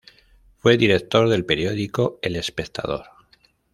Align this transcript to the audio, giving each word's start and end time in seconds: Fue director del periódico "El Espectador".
Fue 0.57 0.77
director 0.77 1.29
del 1.29 1.45
periódico 1.45 2.17
"El 2.23 2.35
Espectador". 2.35 3.05